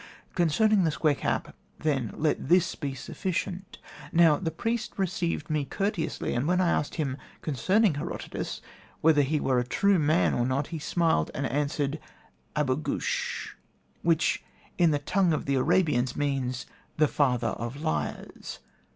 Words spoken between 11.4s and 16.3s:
answered 'Abu Goosh,' which, in the tongue of the Arabians,